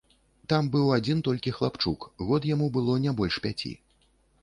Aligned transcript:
Там 0.53 0.69
быў 0.75 0.87
адзін 0.95 1.21
толькі 1.27 1.55
хлапчук, 1.59 2.09
год 2.33 2.51
яму 2.55 2.73
было 2.79 2.99
не 3.07 3.17
больш 3.21 3.41
пяці. 3.49 3.77